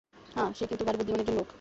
[0.35, 1.47] হ্যাঁ, সে কিন্তু ভারি বুদ্ধিমান একজন লোক!